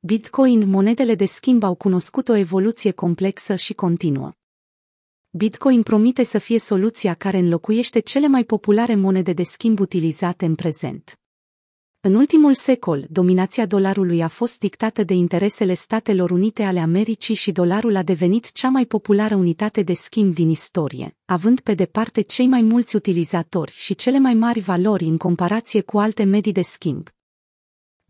[0.00, 4.32] Bitcoin, monedele de schimb au cunoscut o evoluție complexă și continuă.
[5.30, 10.54] Bitcoin promite să fie soluția care înlocuiește cele mai populare monede de schimb utilizate în
[10.54, 11.18] prezent.
[12.00, 17.52] În ultimul secol, dominația dolarului a fost dictată de interesele Statelor Unite ale Americii și
[17.52, 22.46] dolarul a devenit cea mai populară unitate de schimb din istorie, având pe departe cei
[22.46, 27.08] mai mulți utilizatori și cele mai mari valori în comparație cu alte medii de schimb.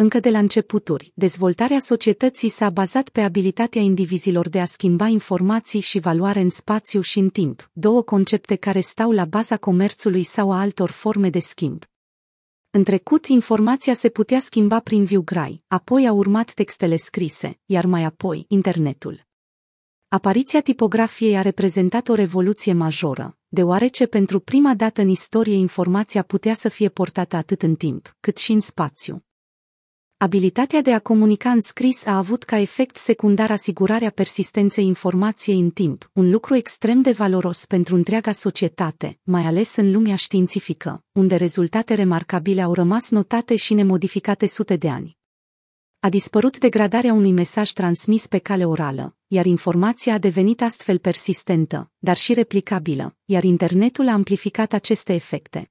[0.00, 5.80] Încă de la începuturi, dezvoltarea societății s-a bazat pe abilitatea indivizilor de a schimba informații
[5.80, 10.52] și valoare în spațiu și în timp, două concepte care stau la baza comerțului sau
[10.52, 11.84] a altor forme de schimb.
[12.70, 17.87] În trecut, informația se putea schimba prin viu grai, apoi a urmat textele scrise, iar
[17.87, 19.26] mai apoi, internetul.
[20.09, 26.54] Apariția tipografiei a reprezentat o revoluție majoră, deoarece pentru prima dată în istorie informația putea
[26.54, 29.23] să fie portată atât în timp, cât și în spațiu.
[30.20, 35.70] Abilitatea de a comunica în scris a avut ca efect secundar asigurarea persistenței informației în
[35.70, 41.37] timp, un lucru extrem de valoros pentru întreaga societate, mai ales în lumea științifică, unde
[41.37, 45.16] rezultate remarcabile au rămas notate și nemodificate sute de ani.
[46.01, 51.90] A dispărut degradarea unui mesaj transmis pe cale orală, iar informația a devenit astfel persistentă,
[51.98, 55.71] dar și replicabilă, iar internetul a amplificat aceste efecte.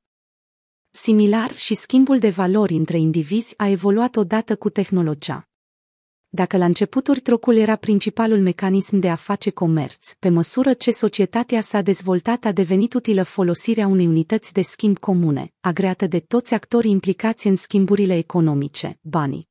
[1.02, 5.50] Similar și schimbul de valori între indivizi a evoluat odată cu tehnologia.
[6.30, 11.62] Dacă la începuturi trocul era principalul mecanism de a face comerț, pe măsură ce societatea
[11.62, 16.92] s-a dezvoltat a devenit utilă folosirea unei unități de schimb comune, agreată de toți actorii
[16.92, 19.50] implicați în schimburile economice, banii.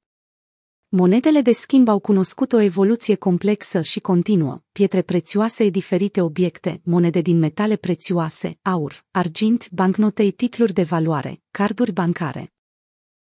[0.99, 7.21] Monedele de schimb au cunoscut o evoluție complexă și continuă, pietre prețioase diferite obiecte, monede
[7.21, 12.53] din metale prețioase, aur, argint, bancnotei titluri de valoare, carduri bancare.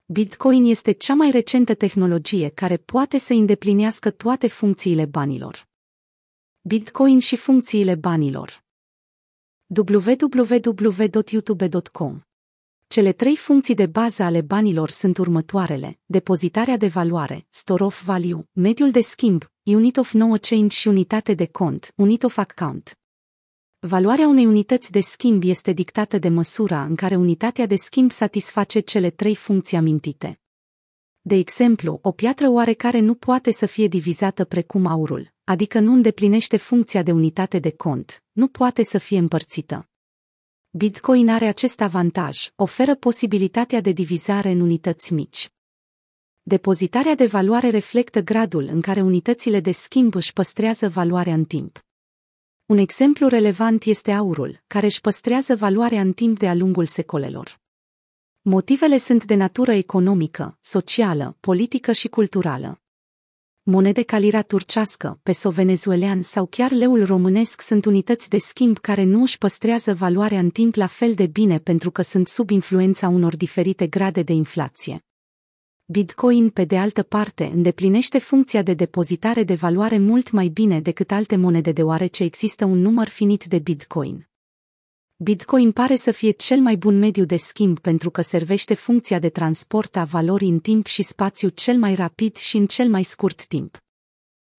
[0.07, 5.69] Bitcoin este cea mai recentă tehnologie care poate să îndeplinească toate funcțiile banilor.
[6.61, 8.65] Bitcoin și funcțiile banilor
[9.67, 12.21] www.youtube.com
[12.89, 18.49] cele trei funcții de bază ale banilor sunt următoarele, depozitarea de valoare, store of value,
[18.53, 22.99] mediul de schimb, unit of no change și unitate de cont, unit of account.
[23.79, 28.81] Valoarea unei unități de schimb este dictată de măsura în care unitatea de schimb satisface
[28.81, 30.41] cele trei funcții amintite.
[31.21, 36.57] De exemplu, o piatră oarecare nu poate să fie divizată precum aurul, adică nu îndeplinește
[36.57, 39.89] funcția de unitate de cont, nu poate să fie împărțită.
[40.71, 45.53] Bitcoin are acest avantaj, oferă posibilitatea de divizare în unități mici.
[46.43, 51.85] Depozitarea de valoare reflectă gradul în care unitățile de schimb își păstrează valoarea în timp.
[52.67, 57.61] Un exemplu relevant este aurul, care își păstrează valoarea în timp de-a lungul secolelor.
[58.41, 62.81] Motivele sunt de natură economică, socială, politică și culturală
[63.71, 69.03] monede ca lira turcească, peso venezuelan sau chiar leul românesc sunt unități de schimb care
[69.03, 73.09] nu își păstrează valoarea în timp la fel de bine pentru că sunt sub influența
[73.09, 75.05] unor diferite grade de inflație.
[75.85, 81.11] Bitcoin, pe de altă parte, îndeplinește funcția de depozitare de valoare mult mai bine decât
[81.11, 84.29] alte monede deoarece există un număr finit de Bitcoin.
[85.21, 89.29] Bitcoin pare să fie cel mai bun mediu de schimb pentru că servește funcția de
[89.29, 93.47] transport a valorii în timp și spațiu cel mai rapid și în cel mai scurt
[93.47, 93.79] timp.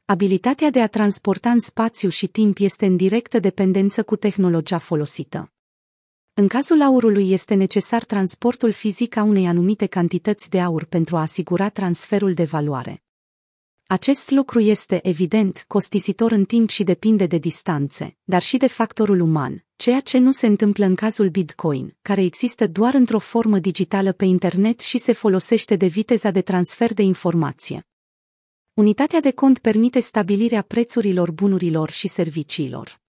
[0.05, 5.51] Abilitatea de a transporta în spațiu și timp este în directă dependență cu tehnologia folosită.
[6.33, 11.21] În cazul aurului este necesar transportul fizic a unei anumite cantități de aur pentru a
[11.21, 13.03] asigura transferul de valoare.
[13.91, 19.19] Acest lucru este, evident, costisitor în timp și depinde de distanțe, dar și de factorul
[19.19, 24.11] uman, ceea ce nu se întâmplă în cazul Bitcoin, care există doar într-o formă digitală
[24.11, 27.87] pe internet și se folosește de viteza de transfer de informație.
[28.73, 33.01] Unitatea de cont permite stabilirea prețurilor bunurilor și serviciilor.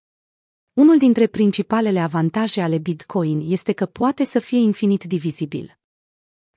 [0.73, 5.80] Unul dintre principalele avantaje ale Bitcoin este că poate să fie infinit divizibil.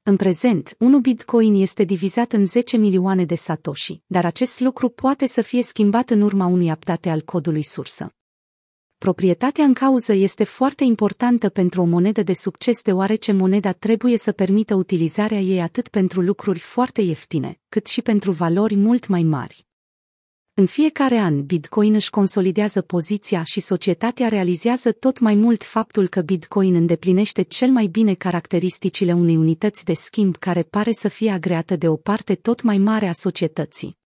[0.06, 5.28] În prezent, 1 bitcoin este divizat în 10 milioane de satoshi, dar acest lucru poate
[5.28, 8.14] să fie schimbat în urma unui update al codului sursă.
[8.97, 14.32] Proprietatea în cauză este foarte importantă pentru o monedă de succes deoarece moneda trebuie să
[14.32, 19.66] permită utilizarea ei atât pentru lucruri foarte ieftine, cât și pentru valori mult mai mari.
[20.55, 26.22] În fiecare an, Bitcoin își consolidează poziția și societatea realizează tot mai mult faptul că
[26.22, 31.76] Bitcoin îndeplinește cel mai bine caracteristicile unei unități de schimb care pare să fie agreată
[31.76, 34.03] de o parte tot mai mare a societății.